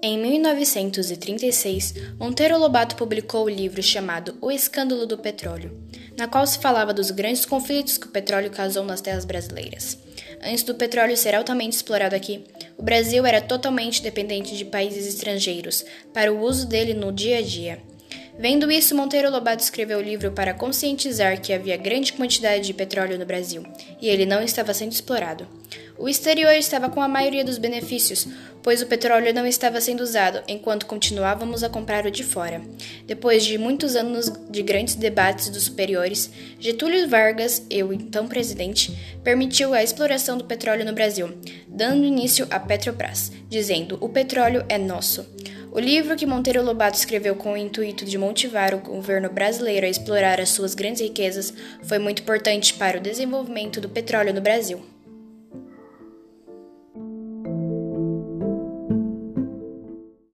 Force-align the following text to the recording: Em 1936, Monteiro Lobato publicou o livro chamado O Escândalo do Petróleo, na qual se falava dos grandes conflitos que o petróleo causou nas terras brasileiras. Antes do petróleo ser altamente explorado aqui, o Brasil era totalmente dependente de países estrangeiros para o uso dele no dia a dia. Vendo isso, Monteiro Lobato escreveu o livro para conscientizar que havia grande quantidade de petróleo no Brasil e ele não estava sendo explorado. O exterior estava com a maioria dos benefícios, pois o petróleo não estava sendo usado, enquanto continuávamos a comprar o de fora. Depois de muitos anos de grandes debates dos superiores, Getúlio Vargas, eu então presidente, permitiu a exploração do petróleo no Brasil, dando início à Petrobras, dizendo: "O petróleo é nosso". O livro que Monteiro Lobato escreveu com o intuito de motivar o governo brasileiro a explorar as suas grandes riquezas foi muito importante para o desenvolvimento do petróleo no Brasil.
Em 0.00 0.16
1936, 0.16 1.94
Monteiro 2.20 2.56
Lobato 2.56 2.94
publicou 2.94 3.46
o 3.46 3.48
livro 3.48 3.82
chamado 3.82 4.38
O 4.40 4.48
Escândalo 4.48 5.06
do 5.06 5.18
Petróleo, 5.18 5.76
na 6.16 6.28
qual 6.28 6.46
se 6.46 6.60
falava 6.60 6.94
dos 6.94 7.10
grandes 7.10 7.44
conflitos 7.44 7.98
que 7.98 8.06
o 8.06 8.10
petróleo 8.10 8.48
causou 8.48 8.84
nas 8.84 9.00
terras 9.00 9.24
brasileiras. 9.24 9.98
Antes 10.40 10.62
do 10.62 10.76
petróleo 10.76 11.16
ser 11.16 11.34
altamente 11.34 11.74
explorado 11.74 12.14
aqui, 12.14 12.44
o 12.76 12.82
Brasil 12.82 13.26
era 13.26 13.40
totalmente 13.40 14.00
dependente 14.00 14.56
de 14.56 14.64
países 14.64 15.04
estrangeiros 15.04 15.84
para 16.14 16.32
o 16.32 16.40
uso 16.40 16.68
dele 16.68 16.94
no 16.94 17.10
dia 17.10 17.38
a 17.38 17.42
dia. 17.42 17.82
Vendo 18.38 18.70
isso, 18.70 18.94
Monteiro 18.94 19.32
Lobato 19.32 19.64
escreveu 19.64 19.98
o 19.98 20.02
livro 20.02 20.30
para 20.30 20.54
conscientizar 20.54 21.40
que 21.40 21.52
havia 21.52 21.76
grande 21.76 22.12
quantidade 22.12 22.64
de 22.64 22.72
petróleo 22.72 23.18
no 23.18 23.26
Brasil 23.26 23.64
e 24.00 24.08
ele 24.08 24.24
não 24.24 24.40
estava 24.40 24.72
sendo 24.72 24.92
explorado. 24.92 25.44
O 25.98 26.08
exterior 26.08 26.52
estava 26.52 26.88
com 26.88 27.02
a 27.02 27.08
maioria 27.08 27.44
dos 27.44 27.58
benefícios, 27.58 28.28
pois 28.62 28.80
o 28.80 28.86
petróleo 28.86 29.34
não 29.34 29.44
estava 29.44 29.80
sendo 29.80 30.00
usado, 30.00 30.44
enquanto 30.46 30.86
continuávamos 30.86 31.64
a 31.64 31.68
comprar 31.68 32.06
o 32.06 32.10
de 32.10 32.22
fora. 32.22 32.62
Depois 33.04 33.44
de 33.44 33.58
muitos 33.58 33.96
anos 33.96 34.32
de 34.48 34.62
grandes 34.62 34.94
debates 34.94 35.48
dos 35.48 35.64
superiores, 35.64 36.30
Getúlio 36.60 37.08
Vargas, 37.08 37.66
eu 37.68 37.92
então 37.92 38.28
presidente, 38.28 38.96
permitiu 39.24 39.74
a 39.74 39.82
exploração 39.82 40.38
do 40.38 40.44
petróleo 40.44 40.84
no 40.84 40.92
Brasil, 40.92 41.36
dando 41.66 42.04
início 42.04 42.46
à 42.48 42.60
Petrobras, 42.60 43.32
dizendo: 43.48 43.98
"O 44.00 44.08
petróleo 44.08 44.64
é 44.68 44.78
nosso". 44.78 45.26
O 45.72 45.80
livro 45.80 46.14
que 46.14 46.26
Monteiro 46.26 46.62
Lobato 46.62 46.96
escreveu 46.96 47.34
com 47.34 47.54
o 47.54 47.56
intuito 47.56 48.04
de 48.04 48.16
motivar 48.16 48.72
o 48.72 48.78
governo 48.78 49.28
brasileiro 49.28 49.84
a 49.84 49.90
explorar 49.90 50.40
as 50.40 50.50
suas 50.50 50.76
grandes 50.76 51.02
riquezas 51.02 51.52
foi 51.82 51.98
muito 51.98 52.22
importante 52.22 52.72
para 52.74 52.98
o 52.98 53.02
desenvolvimento 53.02 53.80
do 53.80 53.88
petróleo 53.88 54.32
no 54.32 54.40
Brasil. 54.40 54.80